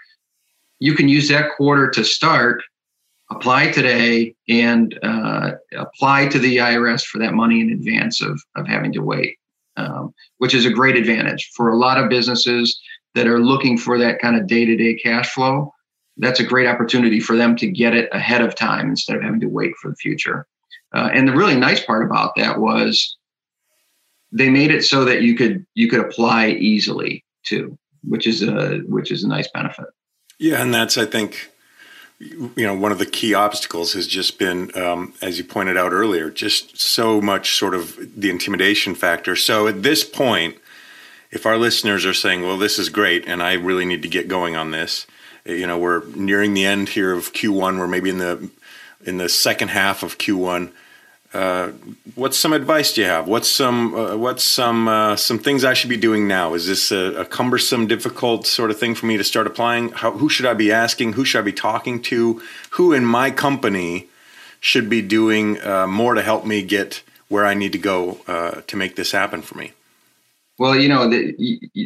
You 0.80 0.94
can 0.94 1.08
use 1.08 1.28
that 1.28 1.50
quarter 1.56 1.88
to 1.90 2.04
start, 2.04 2.62
apply 3.30 3.70
today, 3.70 4.34
and 4.48 4.98
uh, 5.02 5.52
apply 5.76 6.28
to 6.28 6.38
the 6.38 6.56
IRS 6.56 7.04
for 7.04 7.18
that 7.18 7.34
money 7.34 7.60
in 7.60 7.70
advance 7.70 8.20
of 8.20 8.42
of 8.56 8.66
having 8.66 8.92
to 8.94 9.00
wait 9.00 9.36
um, 9.80 10.14
which 10.38 10.54
is 10.54 10.66
a 10.66 10.70
great 10.70 10.96
advantage 10.96 11.50
for 11.54 11.70
a 11.70 11.76
lot 11.76 11.98
of 11.98 12.10
businesses 12.10 12.80
that 13.14 13.26
are 13.26 13.40
looking 13.40 13.76
for 13.76 13.98
that 13.98 14.20
kind 14.20 14.36
of 14.36 14.46
day-to-day 14.46 14.94
cash 14.94 15.32
flow. 15.32 15.72
That's 16.16 16.40
a 16.40 16.44
great 16.44 16.66
opportunity 16.66 17.20
for 17.20 17.36
them 17.36 17.56
to 17.56 17.66
get 17.66 17.94
it 17.94 18.08
ahead 18.12 18.42
of 18.42 18.54
time 18.54 18.90
instead 18.90 19.16
of 19.16 19.22
having 19.22 19.40
to 19.40 19.48
wait 19.48 19.74
for 19.80 19.90
the 19.90 19.96
future. 19.96 20.46
Uh, 20.94 21.08
and 21.12 21.26
the 21.26 21.34
really 21.34 21.56
nice 21.56 21.84
part 21.84 22.04
about 22.04 22.34
that 22.36 22.58
was 22.58 23.16
they 24.32 24.48
made 24.48 24.70
it 24.70 24.84
so 24.84 25.04
that 25.04 25.22
you 25.22 25.36
could 25.36 25.64
you 25.74 25.88
could 25.88 26.00
apply 26.00 26.48
easily 26.48 27.24
too, 27.44 27.76
which 28.02 28.26
is 28.26 28.42
a 28.42 28.78
which 28.86 29.10
is 29.10 29.24
a 29.24 29.28
nice 29.28 29.48
benefit. 29.52 29.86
Yeah, 30.40 30.60
and 30.60 30.74
that's 30.74 30.98
I 30.98 31.06
think 31.06 31.52
you 32.18 32.50
know 32.56 32.74
one 32.74 32.90
of 32.90 32.98
the 32.98 33.06
key 33.06 33.32
obstacles 33.34 33.92
has 33.92 34.06
just 34.06 34.38
been 34.38 34.76
um, 34.76 35.14
as 35.22 35.38
you 35.38 35.44
pointed 35.44 35.76
out 35.76 35.92
earlier 35.92 36.30
just 36.30 36.78
so 36.78 37.20
much 37.20 37.56
sort 37.56 37.74
of 37.74 37.96
the 38.20 38.28
intimidation 38.28 38.94
factor. 38.94 39.36
So 39.36 39.68
at 39.68 39.82
this 39.82 40.02
point 40.02 40.56
if 41.30 41.46
our 41.46 41.56
listeners 41.56 42.04
are 42.04 42.14
saying 42.14 42.42
well 42.42 42.58
this 42.58 42.78
is 42.78 42.88
great 42.88 43.26
and 43.26 43.42
i 43.42 43.52
really 43.52 43.84
need 43.84 44.02
to 44.02 44.08
get 44.08 44.28
going 44.28 44.56
on 44.56 44.70
this 44.70 45.06
you 45.44 45.66
know 45.66 45.78
we're 45.78 46.04
nearing 46.08 46.54
the 46.54 46.64
end 46.64 46.88
here 46.90 47.12
of 47.12 47.32
q1 47.32 47.78
we're 47.78 47.86
maybe 47.86 48.10
in 48.10 48.18
the 48.18 48.50
in 49.04 49.16
the 49.16 49.28
second 49.28 49.68
half 49.68 50.02
of 50.02 50.18
q1 50.18 50.70
uh, 51.32 51.70
what's 52.16 52.36
some 52.36 52.52
advice 52.52 52.92
do 52.92 53.02
you 53.02 53.06
have? 53.06 53.28
What's 53.28 53.48
some 53.48 53.94
uh, 53.94 54.16
what's 54.16 54.42
some 54.42 54.88
uh, 54.88 55.14
some 55.14 55.38
things 55.38 55.64
I 55.64 55.74
should 55.74 55.90
be 55.90 55.96
doing 55.96 56.26
now? 56.26 56.54
Is 56.54 56.66
this 56.66 56.90
a, 56.90 57.20
a, 57.20 57.24
cumbersome, 57.24 57.86
difficult 57.86 58.46
sort 58.48 58.70
of 58.70 58.80
thing 58.80 58.96
for 58.96 59.06
me 59.06 59.16
to 59.16 59.22
start 59.22 59.46
applying? 59.46 59.90
How, 59.90 60.10
who 60.10 60.28
should 60.28 60.46
I 60.46 60.54
be 60.54 60.72
asking? 60.72 61.12
Who 61.12 61.24
should 61.24 61.38
I 61.38 61.42
be 61.42 61.52
talking 61.52 62.02
to? 62.02 62.42
Who 62.70 62.92
in 62.92 63.04
my 63.04 63.30
company 63.30 64.08
should 64.60 64.90
be 64.90 65.02
doing 65.02 65.62
uh, 65.62 65.86
more 65.86 66.14
to 66.14 66.22
help 66.22 66.44
me 66.44 66.62
get 66.62 67.02
where 67.28 67.46
I 67.46 67.54
need 67.54 67.72
to 67.72 67.78
go 67.78 68.20
uh, 68.26 68.62
to 68.66 68.76
make 68.76 68.96
this 68.96 69.12
happen 69.12 69.40
for 69.40 69.56
me? 69.56 69.72
Well, 70.60 70.76
you 70.76 70.90
know, 70.90 71.08
the 71.08 71.34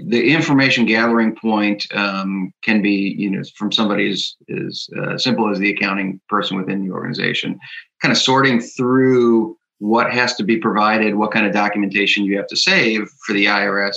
the 0.09 0.35
information 0.35 0.85
gathering 0.85 1.37
point 1.37 1.87
um, 1.95 2.53
can 2.65 2.83
be, 2.83 3.15
you 3.17 3.31
know, 3.31 3.41
from 3.55 3.71
somebody 3.71 4.11
as 4.11 4.35
as 4.51 4.89
uh, 5.01 5.17
simple 5.17 5.49
as 5.49 5.61
the 5.61 5.71
accounting 5.71 6.21
person 6.29 6.57
within 6.57 6.85
the 6.85 6.93
organization, 6.93 7.57
kind 8.03 8.11
of 8.11 8.19
sorting 8.19 8.61
through 8.61 9.57
what 9.79 10.13
has 10.13 10.35
to 10.35 10.43
be 10.43 10.57
provided, 10.57 11.15
what 11.15 11.31
kind 11.31 11.47
of 11.47 11.53
documentation 11.53 12.25
you 12.25 12.37
have 12.37 12.49
to 12.49 12.57
save 12.57 13.09
for 13.25 13.33
the 13.33 13.47
IRS. 13.47 13.95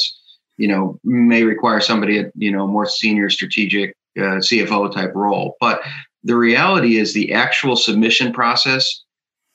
You 0.58 0.68
know, 0.68 1.00
may 1.04 1.42
require 1.42 1.82
somebody 1.82 2.20
at 2.20 2.32
you 2.36 2.52
know 2.52 2.68
more 2.68 2.86
senior 2.86 3.32
strategic 3.32 3.96
uh, 4.16 4.38
CFO 4.46 4.94
type 4.94 5.16
role, 5.16 5.56
but 5.60 5.82
the 6.24 6.36
reality 6.36 6.98
is 6.98 7.16
the 7.16 7.34
actual 7.34 7.78
submission 7.78 8.32
process 8.32 9.04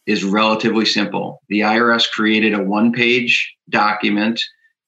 is 0.04 0.24
relatively 0.24 0.84
simple. 0.84 1.40
The 1.48 1.60
IRS 1.60 2.10
created 2.10 2.54
a 2.54 2.64
one 2.64 2.90
page 2.90 3.54
document 3.70 4.42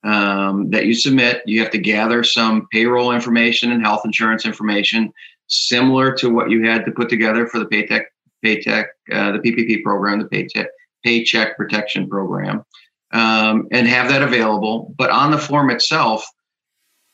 um, 0.05 0.71
that 0.71 0.87
you 0.87 0.95
submit. 0.95 1.43
You 1.47 1.61
have 1.61 1.71
to 1.73 1.79
gather 1.79 2.23
some 2.23 2.69
payroll 2.71 3.13
information 3.13 3.73
and 3.73 3.83
health 3.83 4.03
insurance 4.05 4.47
information, 4.47 5.13
similar 5.49 6.15
to 6.17 6.31
what 6.31 6.51
you 6.51 6.65
had 6.69 6.85
to 6.85 6.93
put 6.93 7.09
together 7.09 7.47
for 7.47 7.59
the 7.59 7.67
Paytech, 7.67 8.05
Paytech, 8.45 8.87
uh, 9.13 9.33
the 9.33 9.39
PPP 9.39 9.83
program, 9.83 10.19
the 10.21 10.27
Paytech 10.27 10.67
Paycheck 11.05 11.57
Protection 11.57 12.09
Program, 12.09 12.65
um, 13.13 13.69
and 13.73 13.87
have 13.87 14.09
that 14.09 14.23
available. 14.23 14.95
But 14.97 15.11
on 15.11 15.31
the 15.31 15.39
form 15.39 15.71
itself, 15.71 16.25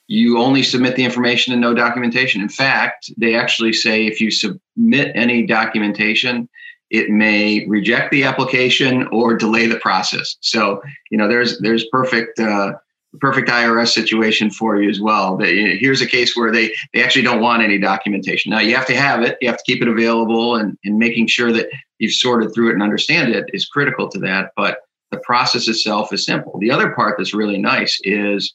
you 0.07 0.39
only 0.39 0.65
submit 0.65 0.97
the 0.97 1.05
information 1.05 1.53
and 1.53 1.63
no 1.63 1.73
documentation. 1.73 2.41
In 2.41 2.49
fact, 2.49 3.13
they 3.17 3.37
actually 3.37 3.73
say 3.73 4.07
if 4.07 4.21
you 4.21 4.31
submit 4.31 5.13
any 5.15 5.47
documentation, 5.47 6.49
it 6.91 7.09
may 7.09 7.67
reject 7.67 8.11
the 8.11 8.25
application 8.25 9.07
or 9.09 9.37
delay 9.37 9.67
the 9.67 9.79
process. 9.79 10.37
So, 10.41 10.83
you 11.11 11.17
know, 11.17 11.29
there's 11.29 11.59
there's 11.61 11.87
perfect 11.87 12.39
uh, 12.39 12.73
perfect 13.19 13.49
IRS 13.49 13.89
situation 13.89 14.51
for 14.51 14.81
you 14.81 14.89
as 14.89 15.01
well. 15.01 15.37
They, 15.37 15.77
here's 15.77 16.01
a 16.01 16.07
case 16.07 16.37
where 16.37 16.53
they 16.53 16.75
they 16.93 17.03
actually 17.03 17.23
don't 17.23 17.41
want 17.41 17.63
any 17.63 17.79
documentation. 17.79 18.51
Now 18.51 18.61
you 18.61 18.75
have 18.75 18.87
to 18.87 18.97
have 18.97 19.23
it, 19.23 19.39
you 19.41 19.49
have 19.49 19.59
to 19.59 19.65
keep 19.65 19.83
it 19.83 19.89
available, 19.89 20.57
and 20.57 20.77
and 20.85 20.99
making 20.99 21.29
sure 21.29 21.53
that 21.53 21.69
you've 21.99 22.13
sorted 22.13 22.53
through 22.53 22.71
it 22.71 22.75
and 22.75 22.83
understand 22.83 23.33
it 23.33 23.49
is 23.53 23.67
critical 23.67 24.09
to 24.09 24.19
that. 24.21 24.51
But 24.57 24.79
the 25.11 25.19
process 25.19 25.69
itself 25.69 26.13
is 26.13 26.25
simple. 26.25 26.59
The 26.59 26.71
other 26.71 26.91
part 26.91 27.19
that's 27.19 27.35
really 27.35 27.59
nice 27.59 27.99
is 28.03 28.53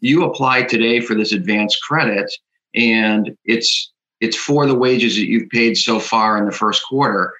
you 0.00 0.24
apply 0.24 0.62
today 0.62 1.00
for 1.00 1.14
this 1.14 1.32
advanced 1.32 1.82
credit, 1.82 2.30
and 2.74 3.34
it's 3.44 3.92
it's 4.20 4.36
for 4.36 4.66
the 4.66 4.74
wages 4.74 5.16
that 5.16 5.26
you've 5.26 5.48
paid 5.48 5.78
so 5.78 5.98
far 5.98 6.36
in 6.36 6.44
the 6.44 6.52
first 6.52 6.82
quarter 6.86 7.32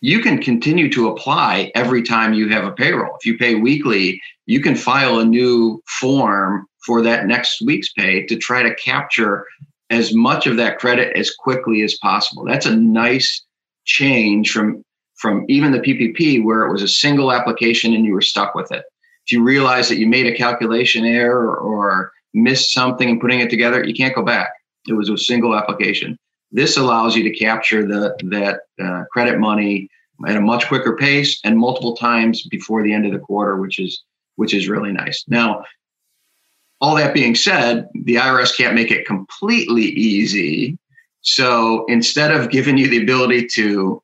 you 0.00 0.20
can 0.20 0.42
continue 0.42 0.90
to 0.92 1.08
apply 1.08 1.72
every 1.74 2.02
time 2.02 2.34
you 2.34 2.48
have 2.48 2.64
a 2.64 2.72
payroll. 2.72 3.16
If 3.16 3.26
you 3.26 3.38
pay 3.38 3.54
weekly, 3.54 4.20
you 4.46 4.60
can 4.60 4.76
file 4.76 5.18
a 5.18 5.24
new 5.24 5.82
form 5.86 6.66
for 6.84 7.02
that 7.02 7.26
next 7.26 7.62
week's 7.62 7.92
pay 7.92 8.24
to 8.26 8.36
try 8.36 8.62
to 8.62 8.74
capture 8.76 9.46
as 9.90 10.14
much 10.14 10.46
of 10.46 10.56
that 10.56 10.78
credit 10.78 11.16
as 11.16 11.30
quickly 11.30 11.82
as 11.82 11.94
possible. 11.94 12.44
That's 12.44 12.66
a 12.66 12.76
nice 12.76 13.44
change 13.84 14.52
from 14.52 14.82
from 15.16 15.46
even 15.48 15.72
the 15.72 15.78
PPP 15.78 16.44
where 16.44 16.66
it 16.66 16.72
was 16.72 16.82
a 16.82 16.88
single 16.88 17.32
application 17.32 17.94
and 17.94 18.04
you 18.04 18.12
were 18.12 18.20
stuck 18.20 18.54
with 18.54 18.70
it. 18.70 18.84
If 19.26 19.32
you 19.32 19.42
realize 19.42 19.88
that 19.88 19.96
you 19.96 20.06
made 20.06 20.26
a 20.26 20.36
calculation 20.36 21.06
error 21.06 21.56
or 21.56 22.12
missed 22.34 22.72
something 22.72 23.08
and 23.08 23.20
putting 23.20 23.40
it 23.40 23.48
together, 23.48 23.82
you 23.82 23.94
can't 23.94 24.14
go 24.14 24.22
back. 24.22 24.52
It 24.86 24.92
was 24.92 25.08
a 25.08 25.16
single 25.16 25.56
application. 25.56 26.18
This 26.52 26.76
allows 26.76 27.16
you 27.16 27.22
to 27.24 27.36
capture 27.36 27.86
the 27.86 28.16
that 28.30 28.60
uh, 28.82 29.04
credit 29.12 29.38
money 29.38 29.88
at 30.26 30.36
a 30.36 30.40
much 30.40 30.66
quicker 30.68 30.96
pace 30.96 31.40
and 31.44 31.58
multiple 31.58 31.96
times 31.96 32.46
before 32.46 32.82
the 32.82 32.92
end 32.92 33.06
of 33.06 33.12
the 33.12 33.18
quarter, 33.18 33.56
which 33.56 33.78
is 33.78 34.02
which 34.36 34.54
is 34.54 34.68
really 34.68 34.92
nice. 34.92 35.24
Now, 35.28 35.64
all 36.80 36.94
that 36.96 37.14
being 37.14 37.34
said, 37.34 37.88
the 37.94 38.16
IRS 38.16 38.56
can't 38.56 38.74
make 38.74 38.90
it 38.90 39.06
completely 39.06 39.84
easy. 39.84 40.78
So 41.22 41.84
instead 41.86 42.30
of 42.30 42.50
giving 42.50 42.78
you 42.78 42.88
the 42.88 43.02
ability 43.02 43.46
to 43.54 44.02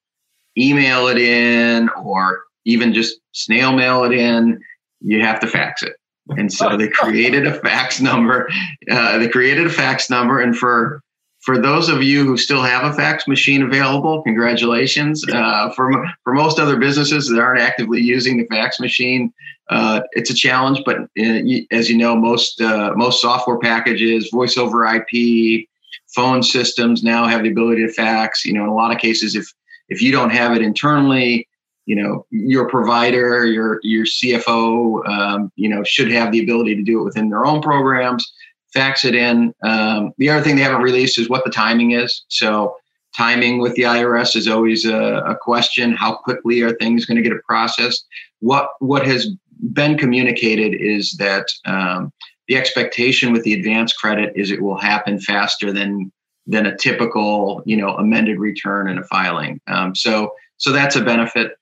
email 0.59 1.07
it 1.09 1.19
in 1.19 1.89
or 1.91 2.43
even 2.65 2.93
just 2.93 3.21
snail 3.33 3.73
mail 3.73 4.05
it 4.05 4.13
in, 4.13 4.61
you 5.01 5.21
have 5.23 5.41
to 5.41 5.47
fax 5.47 5.83
it. 5.83 5.95
And 6.31 6.53
so 6.53 6.77
they 6.77 6.89
created 6.93 7.47
a 7.47 7.55
fax 7.61 8.01
number. 8.01 8.49
Uh, 8.91 9.19
they 9.19 9.29
created 9.29 9.67
a 9.67 9.71
fax 9.71 10.09
number, 10.09 10.41
and 10.41 10.57
for 10.57 11.02
for 11.43 11.59
those 11.59 11.89
of 11.89 12.03
you 12.03 12.25
who 12.25 12.37
still 12.37 12.63
have 12.63 12.85
a 12.85 12.95
fax 12.95 13.27
machine 13.27 13.63
available, 13.63 14.23
congratulations. 14.23 15.25
Uh, 15.29 15.71
for, 15.73 15.91
for 16.23 16.35
most 16.35 16.61
other 16.61 16.77
businesses 16.77 17.29
that 17.29 17.41
aren't 17.41 17.61
actively 17.61 18.01
using 18.01 18.39
the 18.39 18.47
fax 18.47 18.79
machine, 18.79 19.33
uh, 19.69 20.03
it's 20.13 20.31
a 20.31 20.35
challenge. 20.35 20.83
But 20.87 20.99
uh, 21.01 21.65
as 21.73 21.91
you 21.91 21.97
know, 21.97 22.15
most 22.15 22.61
uh, 22.61 22.93
most 22.95 23.21
software 23.21 23.59
packages, 23.59 24.31
voice 24.31 24.57
over 24.57 24.87
IP, 24.87 25.67
phone 26.15 26.45
systems 26.45 27.03
now 27.03 27.27
have 27.27 27.43
the 27.43 27.51
ability 27.51 27.85
to 27.87 27.93
fax. 27.93 28.45
You 28.45 28.53
know, 28.53 28.63
in 28.63 28.69
a 28.69 28.75
lot 28.75 28.93
of 28.93 28.99
cases, 28.99 29.35
if 29.35 29.53
if 29.89 30.01
you 30.01 30.13
don't 30.13 30.31
have 30.31 30.55
it 30.55 30.63
internally, 30.63 31.49
you 31.87 31.97
know 31.97 32.25
your 32.31 32.69
provider, 32.69 33.47
your 33.47 33.81
your 33.83 34.05
CFO, 34.05 35.09
um, 35.09 35.53
you 35.57 35.69
know, 35.69 35.83
should 35.83 36.13
have 36.13 36.31
the 36.31 36.41
ability 36.41 36.77
to 36.77 36.83
do 36.83 37.01
it 37.01 37.05
within 37.05 37.31
their 37.31 37.45
own 37.45 37.61
programs 37.61 38.33
fax 38.73 39.05
it 39.05 39.15
in. 39.15 39.55
Um, 39.63 40.13
the 40.19 40.31
other 40.31 40.43
thing 40.43 40.57
they 40.57 40.63
haven't 40.63 40.83
released 40.83 41.19
is 41.19 41.29
what 41.29 41.45
the 41.45 41.51
timing 41.51 41.93
is. 41.93 42.25
So 42.29 42.77
timing 43.17 43.59
with 43.59 43.75
the 43.75 43.83
IRS 43.83 44.37
is 44.37 44.49
always 44.49 44.85
a, 44.85 45.23
a 45.27 45.37
question. 45.37 45.93
How 45.93 46.17
quickly 46.17 46.63
are 46.63 46.73
things 46.75 47.05
going 47.05 47.23
to 47.23 47.29
get 47.29 47.43
processed? 47.45 48.07
What 48.41 48.71
what 48.81 49.07
has 49.07 49.29
been 49.73 49.97
communicated 49.97 50.75
is 50.75 51.13
that 51.19 51.47
um, 51.65 52.13
the 52.49 52.57
expectation 52.57 53.33
with 53.33 53.45
the 53.45 53.55
advance 53.55 53.93
credit 53.93 54.33
is 54.35 54.51
it 54.51 54.63
will 54.63 54.79
happen 54.79 55.21
faster 55.21 55.73
than 55.73 56.11
than 56.47 56.67
a 56.67 56.77
typical 56.77 57.63
you 57.67 57.77
know 57.77 57.95
amended 57.97 58.39
return 58.39 58.89
and 58.89 58.99
a 58.99 59.05
filing. 59.05 59.61
Um, 59.67 59.95
so 59.95 60.33
so 60.57 60.73
that's 60.73 60.97
a 60.97 61.05
benefit. 61.05 61.53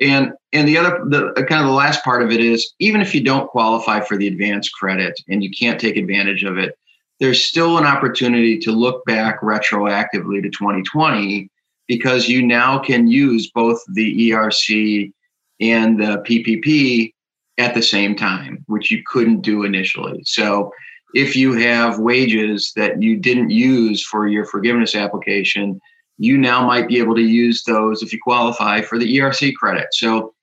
And 0.00 0.32
and 0.52 0.66
the 0.66 0.78
other 0.78 1.04
the 1.06 1.26
uh, 1.36 1.44
kind 1.44 1.60
of 1.60 1.66
the 1.66 1.74
last 1.74 2.02
part 2.04 2.22
of 2.22 2.30
it 2.30 2.40
is 2.40 2.72
even 2.78 3.00
if 3.00 3.14
you 3.14 3.22
don't 3.22 3.48
qualify 3.48 4.00
for 4.00 4.16
the 4.16 4.26
advance 4.26 4.68
credit 4.68 5.20
and 5.28 5.44
you 5.44 5.50
can't 5.50 5.80
take 5.80 5.96
advantage 5.96 6.42
of 6.42 6.58
it, 6.58 6.76
there's 7.18 7.44
still 7.44 7.76
an 7.76 7.84
opportunity 7.84 8.58
to 8.58 8.72
look 8.72 9.04
back 9.04 9.42
retroactively 9.42 10.42
to 10.42 10.48
2020 10.48 11.50
because 11.86 12.28
you 12.28 12.46
now 12.46 12.78
can 12.78 13.08
use 13.08 13.50
both 13.50 13.78
the 13.92 14.30
ERC 14.30 15.12
and 15.60 16.00
the 16.00 16.24
PPP 16.26 17.12
at 17.58 17.74
the 17.74 17.82
same 17.82 18.16
time, 18.16 18.64
which 18.68 18.90
you 18.90 19.02
couldn't 19.06 19.42
do 19.42 19.64
initially. 19.64 20.22
So 20.24 20.72
if 21.14 21.36
you 21.36 21.52
have 21.54 21.98
wages 21.98 22.72
that 22.76 23.02
you 23.02 23.16
didn't 23.16 23.50
use 23.50 24.02
for 24.02 24.26
your 24.26 24.46
forgiveness 24.46 24.94
application, 24.94 25.80
you 26.20 26.36
now 26.36 26.66
might 26.66 26.86
be 26.86 26.98
able 26.98 27.14
to 27.14 27.22
use 27.22 27.64
those 27.64 28.02
if 28.02 28.12
you 28.12 28.18
qualify 28.22 28.82
for 28.82 28.98
the 28.98 29.16
ERC 29.16 29.54
credit. 29.54 29.86
So 29.92 30.34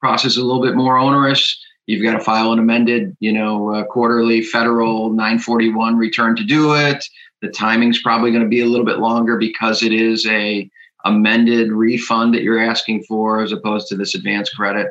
process 0.00 0.32
is 0.32 0.38
a 0.38 0.44
little 0.44 0.60
bit 0.60 0.74
more 0.74 0.98
onerous. 0.98 1.56
You've 1.86 2.02
got 2.02 2.18
to 2.18 2.24
file 2.24 2.52
an 2.52 2.58
amended, 2.58 3.16
you 3.20 3.32
know, 3.32 3.72
uh, 3.72 3.84
quarterly 3.84 4.42
federal 4.42 5.10
941 5.10 5.96
return 5.96 6.34
to 6.34 6.42
do 6.42 6.74
it. 6.74 7.04
The 7.42 7.48
timing's 7.48 8.02
probably 8.02 8.32
going 8.32 8.42
to 8.42 8.48
be 8.48 8.62
a 8.62 8.66
little 8.66 8.84
bit 8.84 8.98
longer 8.98 9.38
because 9.38 9.84
it 9.84 9.92
is 9.92 10.26
a 10.26 10.68
amended 11.04 11.70
refund 11.70 12.34
that 12.34 12.42
you're 12.42 12.58
asking 12.58 13.04
for 13.04 13.40
as 13.40 13.52
opposed 13.52 13.86
to 13.88 13.96
this 13.96 14.16
advance 14.16 14.50
credit. 14.50 14.88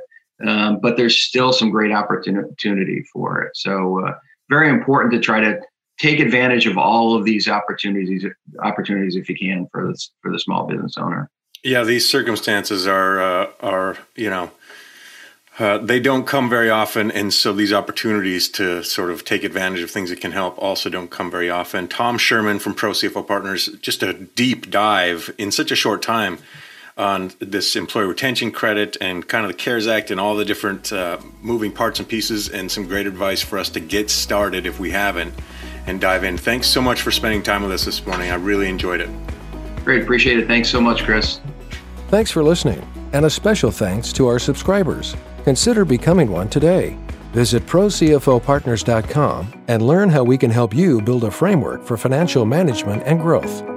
Um, 0.47 0.79
but 0.79 0.95
there's 0.95 1.21
still 1.21 1.51
some 1.51 1.69
great 1.69 1.91
opportunity 1.91 3.03
for 3.11 3.41
it. 3.41 3.57
So 3.57 4.05
uh, 4.07 4.13
very 4.49 4.69
important 4.69 5.11
to 5.13 5.19
try 5.19 5.41
to 5.41 5.59
take 5.99 6.19
advantage 6.19 6.65
of 6.65 6.77
all 6.77 7.15
of 7.15 7.23
these 7.23 7.47
opportunities 7.47 8.25
opportunities 8.59 9.15
if 9.15 9.29
you 9.29 9.35
can 9.35 9.67
for 9.71 9.87
this 9.87 10.11
for 10.21 10.31
the 10.31 10.39
small 10.39 10.65
business 10.65 10.97
owner. 10.97 11.29
Yeah, 11.63 11.83
these 11.83 12.07
circumstances 12.07 12.87
are 12.87 13.21
uh, 13.21 13.51
are 13.61 13.97
you 14.15 14.29
know 14.29 14.51
uh, 15.59 15.77
they 15.77 15.99
don't 15.99 16.25
come 16.25 16.49
very 16.49 16.69
often, 16.69 17.11
and 17.11 17.31
so 17.33 17.53
these 17.53 17.71
opportunities 17.71 18.49
to 18.49 18.83
sort 18.83 19.11
of 19.11 19.23
take 19.23 19.43
advantage 19.43 19.81
of 19.81 19.91
things 19.91 20.09
that 20.09 20.19
can 20.19 20.31
help 20.31 20.57
also 20.57 20.89
don't 20.89 21.11
come 21.11 21.29
very 21.29 21.49
often. 21.49 21.87
Tom 21.87 22.17
Sherman 22.17 22.59
from 22.59 22.73
Pro 22.73 22.91
CFO 22.91 23.25
Partners, 23.25 23.67
just 23.81 24.01
a 24.01 24.13
deep 24.13 24.71
dive 24.71 25.33
in 25.37 25.51
such 25.51 25.71
a 25.71 25.75
short 25.75 26.01
time 26.01 26.39
on 26.97 27.31
this 27.39 27.75
employee 27.75 28.05
retention 28.05 28.51
credit 28.51 28.97
and 29.01 29.27
kind 29.27 29.45
of 29.45 29.51
the 29.51 29.57
CARES 29.57 29.87
Act 29.87 30.11
and 30.11 30.19
all 30.19 30.35
the 30.35 30.45
different 30.45 30.93
uh, 30.93 31.17
moving 31.41 31.71
parts 31.71 31.99
and 31.99 32.07
pieces, 32.07 32.49
and 32.49 32.71
some 32.71 32.87
great 32.87 33.05
advice 33.05 33.41
for 33.41 33.59
us 33.59 33.69
to 33.69 33.79
get 33.79 34.09
started 34.09 34.65
if 34.65 34.79
we 34.79 34.89
haven't 34.91 35.33
and 35.87 35.99
dive 35.99 36.23
in. 36.23 36.37
Thanks 36.37 36.67
so 36.67 36.81
much 36.81 37.01
for 37.01 37.11
spending 37.11 37.43
time 37.43 37.63
with 37.63 37.71
us 37.71 37.85
this 37.85 38.05
morning. 38.05 38.31
I 38.31 38.35
really 38.35 38.69
enjoyed 38.69 39.01
it. 39.01 39.09
Great, 39.83 40.03
appreciate 40.03 40.39
it. 40.39 40.47
Thanks 40.47 40.69
so 40.69 40.79
much, 40.79 41.03
Chris. 41.03 41.39
Thanks 42.09 42.31
for 42.31 42.43
listening, 42.43 42.85
and 43.11 43.25
a 43.25 43.29
special 43.29 43.71
thanks 43.71 44.13
to 44.13 44.27
our 44.27 44.39
subscribers. 44.39 45.15
Consider 45.43 45.83
becoming 45.83 46.31
one 46.31 46.49
today. 46.49 46.97
Visit 47.33 47.65
ProCFOPartners.com 47.65 49.63
and 49.67 49.81
learn 49.81 50.09
how 50.09 50.23
we 50.23 50.37
can 50.37 50.51
help 50.51 50.73
you 50.75 51.01
build 51.01 51.23
a 51.23 51.31
framework 51.31 51.83
for 51.83 51.97
financial 51.97 52.45
management 52.45 53.03
and 53.05 53.19
growth. 53.19 53.72